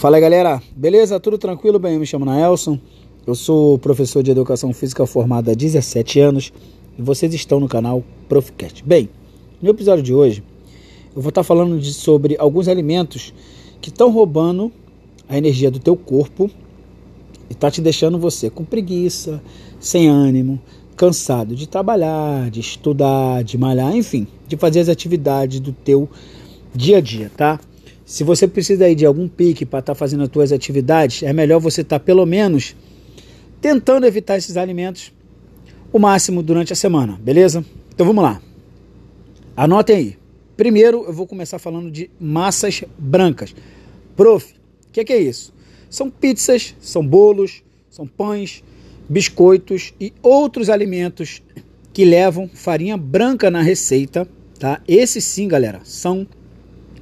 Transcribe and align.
Fala 0.00 0.18
galera, 0.18 0.62
beleza? 0.74 1.20
Tudo 1.20 1.36
tranquilo? 1.36 1.78
Bem, 1.78 1.92
eu 1.92 2.00
me 2.00 2.06
chamo 2.06 2.24
Naelson, 2.24 2.78
eu 3.26 3.34
sou 3.34 3.78
professor 3.78 4.22
de 4.22 4.30
Educação 4.30 4.72
Física 4.72 5.04
formado 5.04 5.50
há 5.50 5.54
17 5.54 6.18
anos 6.18 6.50
e 6.98 7.02
vocês 7.02 7.34
estão 7.34 7.60
no 7.60 7.68
canal 7.68 8.02
Profcast. 8.26 8.82
Bem, 8.82 9.10
no 9.60 9.68
episódio 9.68 10.02
de 10.02 10.14
hoje 10.14 10.42
eu 11.14 11.20
vou 11.20 11.28
estar 11.28 11.42
falando 11.42 11.78
de, 11.78 11.92
sobre 11.92 12.34
alguns 12.38 12.66
alimentos 12.66 13.34
que 13.78 13.90
estão 13.90 14.10
roubando 14.10 14.72
a 15.28 15.36
energia 15.36 15.70
do 15.70 15.78
teu 15.78 15.94
corpo 15.94 16.50
e 17.50 17.54
tá 17.54 17.70
te 17.70 17.82
deixando 17.82 18.18
você 18.18 18.48
com 18.48 18.64
preguiça, 18.64 19.42
sem 19.78 20.08
ânimo, 20.08 20.58
cansado 20.96 21.54
de 21.54 21.68
trabalhar, 21.68 22.50
de 22.50 22.60
estudar, 22.60 23.44
de 23.44 23.58
malhar, 23.58 23.94
enfim, 23.94 24.26
de 24.48 24.56
fazer 24.56 24.80
as 24.80 24.88
atividades 24.88 25.60
do 25.60 25.74
teu 25.74 26.08
dia 26.74 26.96
a 26.96 27.00
dia, 27.02 27.30
tá? 27.36 27.60
Se 28.10 28.24
você 28.24 28.48
precisa 28.48 28.86
aí 28.86 28.96
de 28.96 29.06
algum 29.06 29.28
pique 29.28 29.64
para 29.64 29.78
estar 29.78 29.92
tá 29.92 29.94
fazendo 29.94 30.24
as 30.24 30.28
tuas 30.28 30.50
atividades, 30.50 31.22
é 31.22 31.32
melhor 31.32 31.60
você 31.60 31.82
estar 31.82 32.00
tá, 32.00 32.04
pelo 32.04 32.26
menos 32.26 32.74
tentando 33.60 34.04
evitar 34.04 34.36
esses 34.36 34.56
alimentos 34.56 35.12
o 35.92 35.98
máximo 36.00 36.42
durante 36.42 36.72
a 36.72 36.76
semana, 36.76 37.16
beleza? 37.22 37.64
Então 37.94 38.04
vamos 38.04 38.24
lá. 38.24 38.42
Anotem 39.56 39.96
aí. 39.96 40.18
Primeiro 40.56 41.04
eu 41.04 41.12
vou 41.12 41.24
começar 41.24 41.60
falando 41.60 41.88
de 41.88 42.10
massas 42.18 42.82
brancas. 42.98 43.54
Prof, 44.16 44.54
o 44.88 44.92
que, 44.92 45.04
que 45.04 45.12
é 45.12 45.20
isso? 45.20 45.54
São 45.88 46.10
pizzas, 46.10 46.74
são 46.80 47.06
bolos, 47.06 47.62
são 47.88 48.08
pães, 48.08 48.64
biscoitos 49.08 49.94
e 50.00 50.12
outros 50.20 50.68
alimentos 50.68 51.40
que 51.92 52.04
levam 52.04 52.50
farinha 52.52 52.96
branca 52.96 53.52
na 53.52 53.62
receita, 53.62 54.26
tá? 54.58 54.80
Esses 54.88 55.22
sim, 55.22 55.46
galera, 55.46 55.80
são 55.84 56.26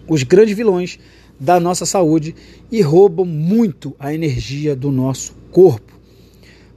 os 0.09 0.23
grandes 0.23 0.57
vilões 0.57 0.99
da 1.39 1.61
nossa 1.61 1.87
saúde 1.87 2.35
e 2.71 2.81
roubam 2.81 3.25
muito 3.25 3.95
a 3.99 4.13
energia 4.13 4.75
do 4.75 4.91
nosso 4.91 5.35
corpo. 5.53 5.99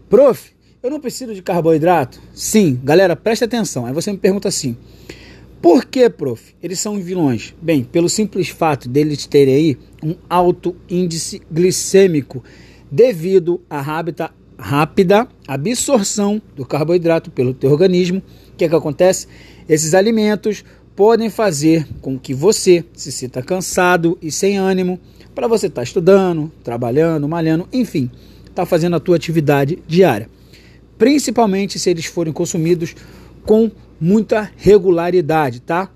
Prof, 0.10 0.52
eu 0.84 0.90
não 0.90 1.00
preciso 1.00 1.34
de 1.34 1.42
carboidrato? 1.42 2.22
Sim, 2.34 2.80
galera, 2.84 3.16
preste 3.16 3.44
atenção. 3.44 3.86
Aí 3.86 3.94
você 3.94 4.12
me 4.12 4.18
pergunta 4.18 4.48
assim: 4.48 4.76
por 5.62 5.86
que, 5.86 6.10
prof? 6.10 6.56
Eles 6.62 6.80
são 6.80 7.00
vilões? 7.00 7.54
Bem, 7.62 7.84
pelo 7.84 8.10
simples 8.10 8.50
fato 8.50 8.90
deles 8.90 9.26
terem 9.26 9.54
aí 9.54 9.78
um 10.04 10.16
alto 10.30 10.76
índice 10.90 11.42
glicêmico 11.52 12.44
devido 12.92 13.62
à 13.70 13.80
hábita 13.80 14.32
rápida 14.62 15.28
absorção 15.48 16.40
do 16.56 16.64
carboidrato 16.64 17.32
pelo 17.32 17.54
teu 17.54 17.72
organismo. 17.72 18.22
O 18.54 18.56
que, 18.56 18.66
é 18.66 18.70
que 18.70 18.76
acontece? 18.76 19.28
Esses 19.68 19.96
alimentos 19.96 20.64
podem 20.96 21.30
fazer 21.30 21.88
com 22.02 22.18
que 22.18 22.34
você 22.34 22.84
se 22.94 23.12
sinta 23.12 23.42
cansado 23.42 24.18
e 24.22 24.32
sem 24.32 24.58
ânimo 24.58 25.00
para 25.34 25.48
você 25.48 25.68
estar 25.68 25.82
tá 25.82 25.84
estudando, 25.84 26.52
trabalhando, 26.64 27.28
malhando, 27.28 27.68
enfim, 27.72 28.10
estar 28.42 28.54
tá 28.54 28.66
fazendo 28.66 28.96
a 28.96 29.00
tua 29.00 29.16
atividade 29.16 29.80
diária. 29.88 30.30
Principalmente 30.98 31.80
se 31.80 31.90
eles 31.90 32.06
forem 32.06 32.34
consumidos 32.34 32.96
com 33.46 33.72
muita 34.00 34.52
regularidade, 34.58 35.60
tá? 35.62 35.90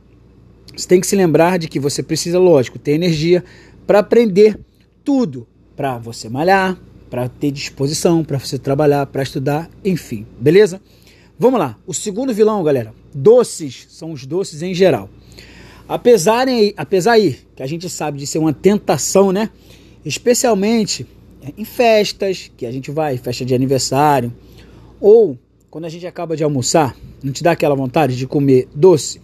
Você 0.76 0.88
tem 0.88 1.00
que 1.00 1.08
se 1.08 1.16
lembrar 1.16 1.60
de 1.60 1.68
que 1.68 1.80
você 1.80 2.02
precisa, 2.04 2.40
lógico, 2.40 2.80
ter 2.80 2.92
energia 2.92 3.44
para 3.86 4.00
aprender 4.00 4.60
tudo, 5.04 5.48
para 5.76 5.98
você 5.98 6.28
malhar, 6.28 6.78
para 7.10 7.30
ter 7.30 7.52
disposição, 7.52 8.24
para 8.24 8.40
você 8.40 8.58
trabalhar, 8.58 9.06
para 9.06 9.24
estudar, 9.24 9.70
enfim, 9.84 10.26
beleza? 10.40 10.82
Vamos 11.38 11.60
lá. 11.60 11.78
O 11.86 11.94
segundo 11.94 12.34
vilão, 12.34 12.64
galera, 12.64 12.94
doces, 13.16 13.88
são 13.90 14.12
os 14.12 14.26
doces 14.26 14.62
em 14.62 14.74
geral. 14.74 15.10
Apesar, 15.88 16.48
apesar 16.76 17.14
aí 17.14 17.40
que 17.56 17.64
a 17.64 17.68
gente 17.68 17.90
sabe 17.90 18.20
de 18.20 18.28
ser 18.28 18.40
uma 18.40 18.54
tentação, 18.54 19.32
né? 19.32 19.50
Especialmente 20.04 21.08
em 21.58 21.64
festas, 21.64 22.52
que 22.58 22.66
a 22.66 22.72
gente 22.72 22.92
vai, 22.92 23.18
festa 23.18 23.46
de 23.46 23.56
aniversário, 23.56 24.34
ou 25.00 25.38
quando 25.70 25.86
a 25.86 25.90
gente 25.90 26.06
acaba 26.06 26.36
de 26.36 26.44
almoçar, 26.44 26.96
não 27.24 27.32
te 27.32 27.44
dá 27.44 27.52
aquela 27.52 27.76
vontade 27.76 28.16
de 28.18 28.28
comer 28.28 28.68
doce? 28.76 29.22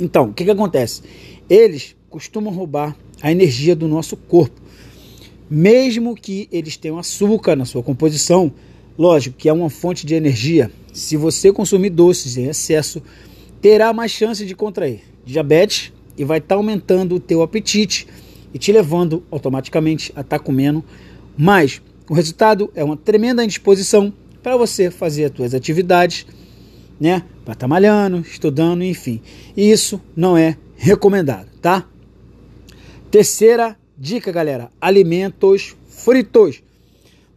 Então, 0.00 0.30
o 0.30 0.34
que, 0.34 0.44
que 0.44 0.50
acontece? 0.50 1.02
Eles 1.48 1.94
costumam 2.10 2.52
roubar 2.52 2.96
a 3.20 3.30
energia 3.30 3.76
do 3.76 3.86
nosso 3.86 4.16
corpo 4.16 4.66
mesmo 5.48 6.14
que 6.14 6.48
eles 6.50 6.76
tenham 6.76 6.98
açúcar 6.98 7.56
na 7.56 7.64
sua 7.64 7.82
composição, 7.82 8.52
lógico 8.98 9.36
que 9.36 9.48
é 9.48 9.52
uma 9.52 9.70
fonte 9.70 10.06
de 10.06 10.14
energia. 10.14 10.70
Se 10.92 11.16
você 11.16 11.52
consumir 11.52 11.90
doces 11.90 12.36
em 12.36 12.46
excesso, 12.48 13.02
terá 13.60 13.92
mais 13.92 14.10
chance 14.10 14.44
de 14.44 14.54
contrair 14.54 15.02
diabetes 15.24 15.92
e 16.16 16.24
vai 16.24 16.38
estar 16.38 16.54
tá 16.54 16.54
aumentando 16.54 17.16
o 17.16 17.20
teu 17.20 17.42
apetite 17.42 18.06
e 18.54 18.58
te 18.58 18.72
levando 18.72 19.22
automaticamente 19.30 20.12
a 20.16 20.20
estar 20.20 20.38
tá 20.38 20.44
comendo 20.44 20.84
mais. 21.36 21.82
O 22.08 22.14
resultado 22.14 22.70
é 22.74 22.82
uma 22.82 22.96
tremenda 22.96 23.44
indisposição 23.44 24.12
para 24.42 24.56
você 24.56 24.90
fazer 24.90 25.24
as 25.24 25.36
suas 25.36 25.54
atividades, 25.54 26.24
né? 27.00 27.24
Para 27.44 27.52
estar 27.52 27.64
tá 27.64 27.68
malhando, 27.68 28.20
estudando, 28.20 28.82
enfim. 28.82 29.20
E 29.56 29.70
isso 29.70 30.00
não 30.16 30.36
é 30.36 30.56
recomendado, 30.76 31.48
tá? 31.60 31.84
Terceira 33.10 33.76
Dica, 33.98 34.30
galera: 34.30 34.70
alimentos 34.80 35.74
fritos. 35.88 36.62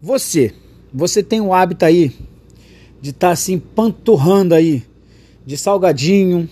Você, 0.02 0.54
você 0.94 1.22
tem 1.22 1.42
o 1.42 1.54
hábito 1.54 1.86
aí 1.86 2.12
de 3.02 3.12
estar 3.12 3.28
tá, 3.28 3.34
assim 3.34 3.60
panturrando 3.60 4.54
aí 4.54 4.84
de 5.46 5.58
salgadinho, 5.58 6.50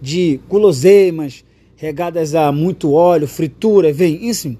de 0.00 0.40
guloseimas 0.48 1.44
regadas 1.76 2.34
a 2.34 2.50
muito 2.50 2.92
óleo, 2.92 3.28
fritura, 3.28 3.92
vem, 3.92 4.28
isso. 4.28 4.56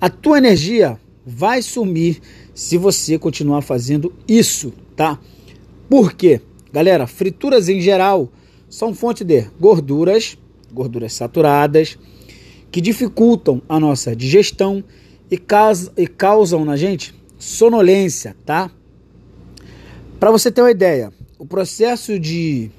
A 0.00 0.10
tua 0.10 0.38
energia 0.38 0.98
vai 1.24 1.62
sumir 1.62 2.20
se 2.54 2.76
você 2.76 3.18
continuar 3.18 3.62
fazendo 3.62 4.12
isso, 4.28 4.72
tá? 4.94 5.18
Por 5.88 6.12
quê? 6.12 6.40
Galera, 6.72 7.06
frituras 7.06 7.68
em 7.68 7.80
geral 7.80 8.30
são 8.68 8.94
fonte 8.94 9.24
de 9.24 9.46
gorduras, 9.60 10.36
gorduras 10.72 11.12
saturadas, 11.12 11.98
que 12.70 12.80
dificultam 12.80 13.62
a 13.68 13.78
nossa 13.78 14.16
digestão 14.16 14.82
e 15.30 16.06
causam 16.06 16.64
na 16.64 16.76
gente 16.76 17.14
sonolência, 17.42 18.36
tá? 18.46 18.70
Para 20.20 20.30
você 20.30 20.50
ter 20.50 20.62
uma 20.62 20.70
ideia, 20.70 21.12
o 21.38 21.44
processo 21.44 22.18
de, 22.18 22.70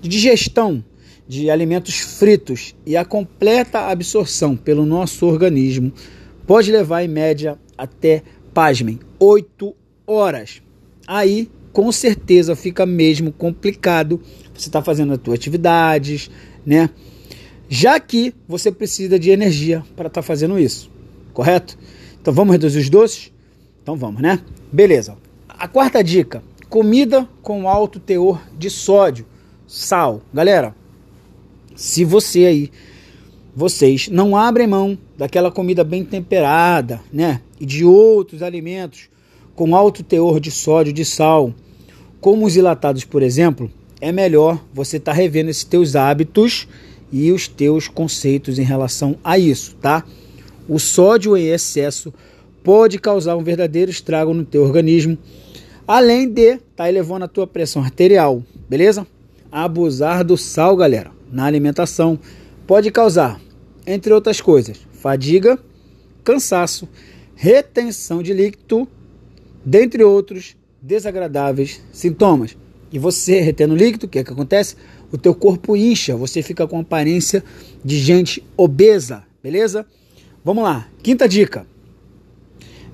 de 0.00 0.08
digestão 0.08 0.82
de 1.28 1.50
alimentos 1.50 1.98
fritos 1.98 2.74
e 2.86 2.96
a 2.96 3.04
completa 3.04 3.90
absorção 3.90 4.56
pelo 4.56 4.86
nosso 4.86 5.26
organismo 5.26 5.92
pode 6.46 6.72
levar 6.72 7.04
em 7.04 7.08
média 7.08 7.58
até, 7.76 8.22
pasmem, 8.54 8.98
8 9.18 9.76
horas. 10.06 10.62
Aí, 11.06 11.50
com 11.70 11.92
certeza, 11.92 12.56
fica 12.56 12.86
mesmo 12.86 13.30
complicado. 13.30 14.22
Você 14.54 14.70
está 14.70 14.82
fazendo 14.82 15.12
as 15.12 15.20
suas 15.22 15.38
atividades, 15.38 16.30
né? 16.64 16.88
já 17.68 18.00
que 18.00 18.32
você 18.48 18.72
precisa 18.72 19.18
de 19.18 19.28
energia 19.28 19.84
para 19.94 20.06
estar 20.06 20.22
tá 20.22 20.26
fazendo 20.26 20.58
isso, 20.58 20.90
correto? 21.34 21.78
Então 22.18 22.32
vamos 22.32 22.52
reduzir 22.52 22.78
os 22.78 22.88
doces? 22.88 23.30
Então 23.88 23.96
vamos, 23.96 24.20
né? 24.20 24.38
Beleza. 24.70 25.16
A 25.48 25.66
quarta 25.66 26.04
dica: 26.04 26.42
comida 26.68 27.26
com 27.40 27.66
alto 27.66 27.98
teor 27.98 28.38
de 28.54 28.68
sódio, 28.68 29.24
sal. 29.66 30.20
Galera, 30.30 30.74
se 31.74 32.04
você 32.04 32.44
aí, 32.44 32.70
vocês 33.56 34.08
não 34.08 34.36
abrem 34.36 34.66
mão 34.66 34.98
daquela 35.16 35.50
comida 35.50 35.82
bem 35.84 36.04
temperada, 36.04 37.00
né? 37.10 37.40
E 37.58 37.64
de 37.64 37.82
outros 37.82 38.42
alimentos 38.42 39.08
com 39.54 39.74
alto 39.74 40.02
teor 40.02 40.38
de 40.38 40.50
sódio, 40.50 40.92
de 40.92 41.06
sal, 41.06 41.54
como 42.20 42.44
os 42.44 42.56
ilatados, 42.56 43.06
por 43.06 43.22
exemplo, 43.22 43.70
é 44.02 44.12
melhor 44.12 44.62
você 44.70 44.98
estar 44.98 45.12
tá 45.12 45.16
revendo 45.16 45.48
esses 45.48 45.64
teus 45.64 45.96
hábitos 45.96 46.68
e 47.10 47.32
os 47.32 47.48
teus 47.48 47.88
conceitos 47.88 48.58
em 48.58 48.64
relação 48.64 49.16
a 49.24 49.38
isso, 49.38 49.76
tá? 49.76 50.04
O 50.68 50.78
sódio 50.78 51.34
em 51.38 51.46
excesso 51.46 52.12
pode 52.62 52.98
causar 52.98 53.36
um 53.36 53.42
verdadeiro 53.42 53.90
estrago 53.90 54.34
no 54.34 54.44
teu 54.44 54.62
organismo, 54.62 55.16
além 55.86 56.28
de 56.28 56.54
estar 56.54 56.64
tá 56.76 56.88
elevando 56.88 57.24
a 57.24 57.28
tua 57.28 57.46
pressão 57.46 57.82
arterial, 57.82 58.42
beleza? 58.68 59.06
Abusar 59.50 60.24
do 60.24 60.36
sal, 60.36 60.76
galera, 60.76 61.10
na 61.32 61.44
alimentação 61.44 62.18
pode 62.66 62.90
causar, 62.90 63.40
entre 63.86 64.12
outras 64.12 64.40
coisas, 64.40 64.78
fadiga, 64.92 65.58
cansaço, 66.22 66.88
retenção 67.34 68.22
de 68.22 68.34
líquido, 68.34 68.86
dentre 69.64 70.04
outros 70.04 70.56
desagradáveis 70.82 71.80
sintomas. 71.92 72.56
E 72.92 72.98
você 72.98 73.40
retendo 73.40 73.74
líquido, 73.74 74.06
o 74.06 74.08
que 74.08 74.18
é 74.18 74.24
que 74.24 74.32
acontece? 74.32 74.76
O 75.12 75.18
teu 75.18 75.34
corpo 75.34 75.76
incha, 75.76 76.16
você 76.16 76.42
fica 76.42 76.66
com 76.66 76.80
aparência 76.80 77.42
de 77.84 77.98
gente 77.98 78.44
obesa, 78.56 79.24
beleza? 79.42 79.86
Vamos 80.44 80.64
lá, 80.64 80.88
quinta 81.02 81.28
dica. 81.28 81.66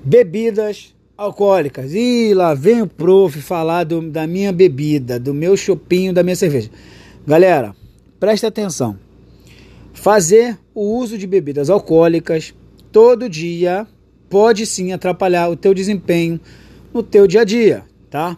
Bebidas 0.05 0.93
alcoólicas. 1.17 1.93
E 1.95 2.31
lá 2.35 2.53
vem 2.53 2.83
o 2.83 2.87
prof 2.87 3.41
falar 3.41 3.83
do, 3.85 4.01
da 4.09 4.27
minha 4.27 4.53
bebida, 4.53 5.19
do 5.19 5.33
meu 5.33 5.57
chopinho, 5.57 6.13
da 6.13 6.21
minha 6.21 6.35
cerveja. 6.35 6.69
Galera, 7.25 7.75
preste 8.19 8.45
atenção. 8.45 8.99
Fazer 9.93 10.59
o 10.75 10.95
uso 10.99 11.17
de 11.17 11.25
bebidas 11.25 11.71
alcoólicas 11.71 12.53
todo 12.91 13.27
dia 13.27 13.87
pode 14.29 14.65
sim 14.67 14.91
atrapalhar 14.91 15.49
o 15.49 15.55
teu 15.55 15.73
desempenho 15.73 16.39
no 16.93 17.01
teu 17.01 17.25
dia 17.25 17.41
a 17.41 17.43
dia, 17.43 17.83
tá? 18.09 18.37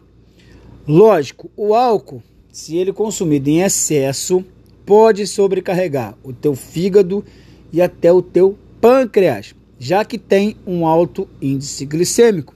Lógico, 0.88 1.52
o 1.58 1.75
álcool, 1.75 2.24
se 2.50 2.78
ele 2.78 2.94
consumido 2.94 3.50
em 3.50 3.62
excesso, 3.62 4.42
pode 4.86 5.28
sobrecarregar 5.28 6.16
o 6.24 6.31
teu 6.31 6.56
fígado 6.56 7.25
e 7.74 7.81
até 7.81 8.12
o 8.12 8.22
teu 8.22 8.58
pâncreas, 8.80 9.54
já 9.80 10.04
que 10.04 10.18
tem 10.18 10.56
um 10.66 10.86
alto 10.86 11.28
índice 11.42 11.86
glicêmico. 11.86 12.56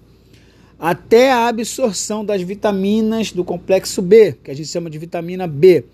Até 0.79 1.31
a 1.31 1.47
absorção 1.47 2.25
das 2.25 2.41
vitaminas 2.41 3.31
do 3.31 3.43
complexo 3.43 4.01
B, 4.01 4.35
que 4.43 4.49
a 4.49 4.53
gente 4.55 4.69
chama 4.69 4.89
de 4.89 4.97
vitamina 4.97 5.45
B, 5.45 5.85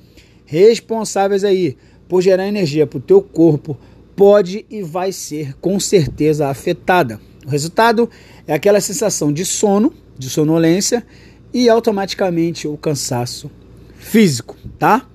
responsáveis 0.45 1.43
aí 1.43 1.75
por 2.07 2.21
gerar 2.21 2.47
energia 2.47 2.87
para 2.87 2.97
o 2.97 3.01
teu 3.01 3.21
corpo, 3.21 3.77
pode 4.15 4.65
e 4.69 4.81
vai 4.81 5.11
ser 5.11 5.55
com 5.59 5.79
certeza 5.79 6.47
afetada. 6.47 7.19
O 7.45 7.49
resultado 7.49 8.09
é 8.47 8.53
aquela 8.53 8.79
sensação 8.79 9.31
de 9.31 9.45
sono, 9.45 9.93
de 10.17 10.29
sonolência 10.29 11.05
e 11.53 11.69
automaticamente 11.69 12.67
o 12.67 12.77
cansaço 12.77 13.51
físico, 13.97 14.55
tá? 14.79 15.07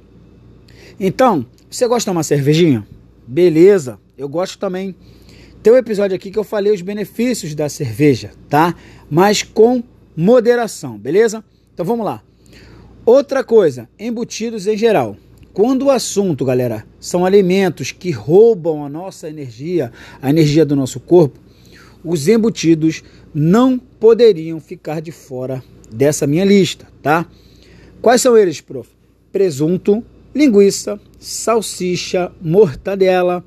Então, 1.01 1.47
você 1.71 1.87
gosta 1.89 2.01
de 2.01 2.07
tomar 2.07 2.23
cervejinha? 2.23 2.87
Beleza, 3.27 3.99
eu 4.17 4.29
gosto 4.29 4.59
também. 4.59 4.95
Tem 5.63 5.73
um 5.73 5.77
episódio 5.77 6.17
aqui 6.17 6.33
que 6.33 6.39
eu 6.39 6.43
falei 6.43 6.73
os 6.73 6.83
benefícios 6.83 7.55
da 7.55 7.69
cerveja, 7.69 8.33
tá? 8.49 8.75
Mas 9.09 9.45
com 9.45 9.81
moderação, 10.17 10.99
beleza? 10.99 11.45
Então 11.73 11.87
vamos 11.87 12.05
lá. 12.05 12.21
Outra 13.07 13.45
coisa, 13.45 13.89
embutidos 13.97 14.67
em 14.67 14.77
geral. 14.77 15.17
Quando 15.53 15.85
o 15.85 15.91
assunto, 15.91 16.45
galera, 16.45 16.85
são 16.99 17.25
alimentos 17.25 17.93
que 17.93 18.11
roubam 18.11 18.85
a 18.85 18.89
nossa 18.89 19.29
energia, 19.29 19.93
a 20.21 20.31
energia 20.31 20.65
do 20.65 20.75
nosso 20.75 20.99
corpo, 20.99 21.39
os 22.03 22.27
embutidos 22.27 23.05
não 23.33 23.79
poderiam 23.79 24.59
ficar 24.59 25.01
de 25.01 25.13
fora 25.13 25.63
dessa 25.93 26.27
minha 26.27 26.45
lista, 26.45 26.89
tá? 27.01 27.25
Quais 28.01 28.21
são 28.21 28.37
eles, 28.37 28.61
prof? 28.61 28.91
Presunto, 29.31 30.05
linguiça, 30.35 30.99
salsicha, 31.21 32.33
mortadela, 32.41 33.45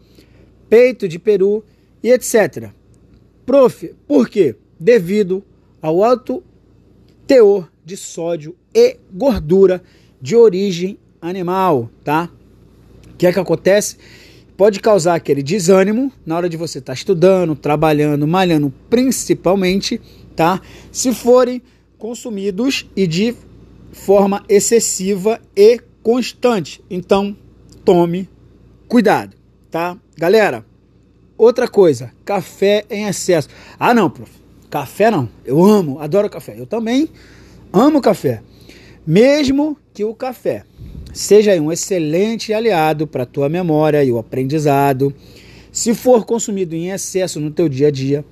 peito 0.70 1.10
de 1.10 1.20
peru 1.20 1.62
e 2.06 2.12
etc. 2.12 2.70
Prof, 3.48 3.96
por 4.08 4.30
quê? 4.30 4.56
Devido 4.80 5.44
ao 5.82 6.04
alto 6.04 6.44
teor 7.26 7.68
de 7.84 7.98
sódio 7.98 8.56
e 8.72 8.98
gordura 9.12 9.82
de 10.22 10.36
origem 10.36 11.00
animal, 11.20 11.90
tá? 12.04 12.30
O 13.12 13.18
que 13.18 13.26
é 13.26 13.34
que 13.34 13.40
acontece? 13.40 13.98
Pode 14.56 14.80
causar 14.80 15.16
aquele 15.16 15.42
desânimo 15.42 16.12
na 16.24 16.38
hora 16.38 16.48
de 16.48 16.56
você 16.56 16.78
estar 16.78 16.94
tá 16.94 16.96
estudando, 16.96 17.56
trabalhando, 17.56 18.28
malhando, 18.28 18.72
principalmente, 18.88 20.00
tá? 20.36 20.62
Se 20.92 21.12
forem 21.12 21.60
consumidos 21.98 22.86
e 22.96 23.08
de 23.08 23.36
forma 23.92 24.46
excessiva 24.48 25.42
e 25.56 25.82
constante. 26.04 26.84
Então, 26.88 27.36
tome 27.84 28.30
cuidado, 28.88 29.36
tá? 29.72 29.98
Galera, 30.16 30.64
outra 31.38 31.68
coisa, 31.68 32.12
café 32.24 32.86
em 32.90 33.06
excesso. 33.08 33.50
Ah, 33.80 33.94
não, 33.94 34.10
prof. 34.10 34.32
Café 34.70 35.10
não. 35.10 35.30
Eu 35.46 35.64
amo, 35.64 36.00
adoro 36.00 36.30
café. 36.30 36.56
Eu 36.58 36.66
também 36.66 37.10
amo 37.72 38.02
café. 38.02 38.42
Mesmo 39.06 39.78
que 39.94 40.04
o 40.04 40.14
café 40.14 40.64
seja 41.14 41.54
um 41.62 41.72
excelente 41.72 42.54
aliado 42.54 43.08
para 43.08 43.24
a 43.24 43.26
tua 43.26 43.48
memória 43.48 44.04
e 44.04 44.12
o 44.12 44.18
aprendizado, 44.18 45.14
se 45.72 45.94
for 45.94 46.26
consumido 46.26 46.76
em 46.76 46.90
excesso 46.90 47.40
no 47.40 47.52
teu 47.52 47.70
dia 47.70 47.88
a 47.88 47.92
dia, 47.92 48.26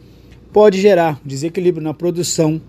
pode 0.51 0.81
gerar 0.81 1.19
desequilíbrio 1.23 1.83
na 1.83 1.93
produção 1.93 2.61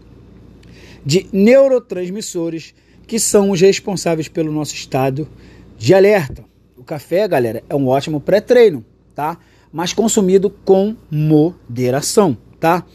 de 1.04 1.26
neurotransmissores 1.32 2.74
que 3.06 3.18
são 3.18 3.50
os 3.50 3.60
responsáveis 3.60 4.28
pelo 4.28 4.52
nosso 4.52 4.74
estado 4.74 5.28
de 5.76 5.92
alerta. 5.92 6.44
O 6.76 6.82
café, 6.82 7.26
galera, 7.26 7.62
é 7.68 7.74
um 7.74 7.88
ótimo 7.88 8.20
pré-treino, 8.20 8.84
tá? 9.14 9.38
Mas 9.74 9.92
consumido 9.92 10.48
com 10.48 10.94
moderação, 11.10 12.38
tá? 12.60 12.86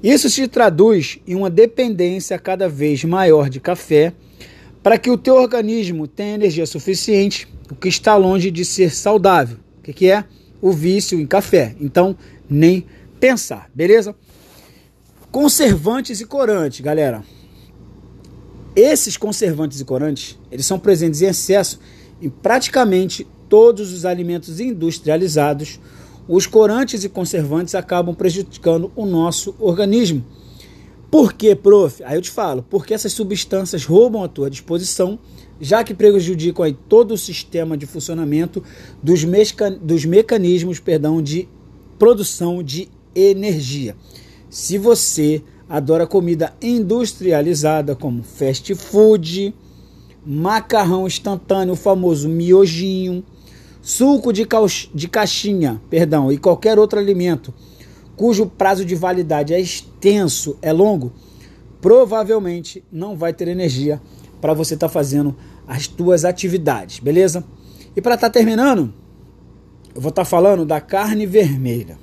Isso 0.00 0.30
se 0.30 0.46
traduz 0.46 1.18
em 1.26 1.34
uma 1.34 1.50
dependência 1.50 2.38
cada 2.38 2.68
vez 2.68 3.02
maior 3.02 3.50
de 3.50 3.58
café 3.58 4.12
para 4.80 4.96
que 4.96 5.10
o 5.10 5.18
teu 5.18 5.34
organismo 5.34 6.06
tenha 6.06 6.36
energia 6.36 6.66
suficiente, 6.66 7.48
o 7.68 7.74
que 7.74 7.88
está 7.88 8.14
longe 8.16 8.52
de 8.52 8.64
ser 8.64 8.94
saudável. 8.94 9.58
O 9.78 9.82
que, 9.82 9.92
que 9.92 10.08
é? 10.08 10.22
O 10.62 10.70
vício 10.70 11.18
em 11.18 11.26
café. 11.26 11.74
Então, 11.80 12.16
nem 12.48 12.86
pensar, 13.18 13.68
beleza? 13.74 14.14
Conservantes 15.32 16.20
e 16.20 16.26
corantes, 16.26 16.78
galera. 16.78 17.24
Esses 18.76 19.16
conservantes 19.16 19.80
e 19.80 19.84
corantes, 19.84 20.38
eles 20.48 20.64
são 20.64 20.78
presentes 20.78 21.22
em 21.22 21.26
excesso 21.26 21.80
em 22.22 22.28
praticamente 22.28 23.26
todos 23.48 23.92
os 23.92 24.04
alimentos 24.04 24.60
industrializados. 24.60 25.80
Os 26.26 26.46
corantes 26.46 27.04
e 27.04 27.08
conservantes 27.08 27.74
acabam 27.74 28.14
prejudicando 28.14 28.90
o 28.96 29.04
nosso 29.04 29.54
organismo. 29.58 30.24
Por 31.10 31.32
quê, 31.32 31.54
prof? 31.54 32.02
Aí 32.02 32.16
eu 32.16 32.22
te 32.22 32.30
falo, 32.30 32.64
porque 32.68 32.94
essas 32.94 33.12
substâncias 33.12 33.84
roubam 33.84 34.24
a 34.24 34.28
tua 34.28 34.50
disposição, 34.50 35.18
já 35.60 35.84
que 35.84 35.94
prejudicam 35.94 36.64
aí 36.64 36.76
todo 36.88 37.14
o 37.14 37.18
sistema 37.18 37.76
de 37.76 37.86
funcionamento 37.86 38.62
dos, 39.02 39.22
meca 39.22 39.70
dos 39.70 40.04
mecanismos 40.04 40.80
perdão, 40.80 41.22
de 41.22 41.48
produção 41.98 42.62
de 42.62 42.88
energia. 43.14 43.94
Se 44.50 44.78
você 44.78 45.42
adora 45.68 46.06
comida 46.06 46.52
industrializada 46.60 47.94
como 47.94 48.22
fast 48.22 48.74
food, 48.74 49.54
macarrão 50.26 51.06
instantâneo, 51.06 51.74
o 51.74 51.76
famoso 51.76 52.28
miojinho, 52.28 53.22
suco 53.84 54.32
de, 54.32 54.48
de 54.94 55.08
caixinha, 55.08 55.80
perdão, 55.90 56.32
e 56.32 56.38
qualquer 56.38 56.78
outro 56.78 56.98
alimento 56.98 57.52
cujo 58.16 58.46
prazo 58.46 58.84
de 58.84 58.94
validade 58.94 59.52
é 59.52 59.60
extenso, 59.60 60.56
é 60.62 60.72
longo, 60.72 61.12
provavelmente 61.80 62.82
não 62.90 63.16
vai 63.16 63.32
ter 63.32 63.48
energia 63.48 64.00
para 64.40 64.54
você 64.54 64.74
estar 64.74 64.88
tá 64.88 64.92
fazendo 64.92 65.36
as 65.66 65.86
tuas 65.86 66.24
atividades, 66.24 66.98
beleza? 66.98 67.44
E 67.94 68.00
para 68.00 68.14
estar 68.14 68.28
tá 68.28 68.32
terminando, 68.32 68.92
eu 69.94 70.00
vou 70.00 70.10
estar 70.10 70.22
tá 70.22 70.28
falando 70.28 70.64
da 70.64 70.80
carne 70.80 71.26
vermelha. 71.26 71.98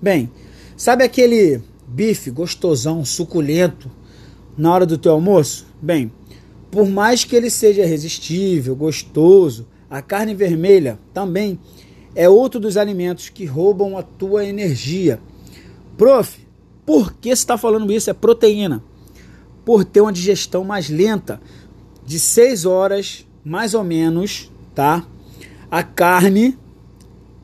Bem, 0.00 0.30
sabe 0.76 1.02
aquele 1.02 1.60
bife 1.88 2.30
gostosão, 2.30 3.04
suculento 3.04 3.90
na 4.56 4.72
hora 4.72 4.86
do 4.86 4.98
teu 4.98 5.12
almoço? 5.12 5.66
Bem, 5.80 6.12
por 6.70 6.86
mais 6.86 7.24
que 7.24 7.34
ele 7.34 7.50
seja 7.50 7.82
irresistível, 7.82 8.76
gostoso, 8.76 9.66
a 9.90 10.02
carne 10.02 10.34
vermelha 10.34 10.98
também 11.14 11.58
é 12.14 12.28
outro 12.28 12.58
dos 12.58 12.76
alimentos 12.76 13.28
que 13.28 13.44
roubam 13.44 13.96
a 13.96 14.02
tua 14.02 14.44
energia. 14.44 15.20
Prof, 15.96 16.38
por 16.84 17.12
que 17.14 17.28
você 17.28 17.34
está 17.34 17.58
falando 17.58 17.92
isso? 17.92 18.10
É 18.10 18.12
proteína. 18.14 18.82
Por 19.64 19.84
ter 19.84 20.00
uma 20.00 20.12
digestão 20.12 20.64
mais 20.64 20.88
lenta, 20.88 21.40
de 22.04 22.18
6 22.18 22.64
horas 22.64 23.26
mais 23.44 23.74
ou 23.74 23.84
menos, 23.84 24.50
tá? 24.74 25.06
A 25.70 25.82
carne, 25.82 26.56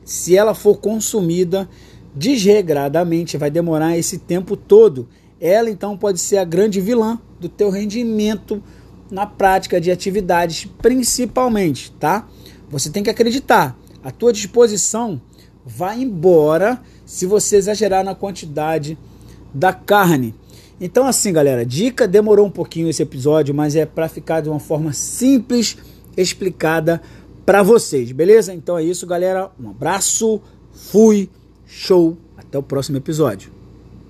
se 0.03 0.35
ela 0.35 0.53
for 0.53 0.77
consumida 0.77 1.69
desregradamente, 2.15 3.37
vai 3.37 3.51
demorar 3.51 3.97
esse 3.97 4.17
tempo 4.17 4.55
todo. 4.55 5.07
Ela 5.39 5.69
então 5.69 5.97
pode 5.97 6.19
ser 6.19 6.37
a 6.37 6.45
grande 6.45 6.79
vilã 6.79 7.19
do 7.39 7.49
teu 7.49 7.69
rendimento 7.69 8.63
na 9.11 9.25
prática 9.25 9.79
de 9.79 9.91
atividades, 9.91 10.67
principalmente, 10.81 11.91
tá? 11.93 12.27
Você 12.69 12.89
tem 12.89 13.03
que 13.03 13.09
acreditar. 13.09 13.77
A 14.03 14.11
tua 14.11 14.33
disposição 14.33 15.21
vai 15.65 16.01
embora 16.01 16.81
se 17.05 17.25
você 17.25 17.57
exagerar 17.57 18.03
na 18.03 18.15
quantidade 18.15 18.97
da 19.53 19.71
carne. 19.71 20.33
Então 20.79 21.05
assim, 21.05 21.31
galera, 21.31 21.65
dica, 21.65 22.07
demorou 22.07 22.45
um 22.45 22.51
pouquinho 22.51 22.89
esse 22.89 23.01
episódio, 23.01 23.53
mas 23.53 23.75
é 23.75 23.85
para 23.85 24.09
ficar 24.09 24.41
de 24.41 24.49
uma 24.49 24.59
forma 24.59 24.91
simples, 24.91 25.77
explicada 26.17 27.01
para 27.45 27.61
vocês, 27.61 28.11
beleza? 28.11 28.53
Então 28.53 28.77
é 28.77 28.83
isso, 28.83 29.05
galera. 29.05 29.51
Um 29.59 29.69
abraço. 29.69 30.41
Fui. 30.71 31.29
Show. 31.65 32.17
Até 32.37 32.57
o 32.57 32.63
próximo 32.63 32.97
episódio. 32.97 33.62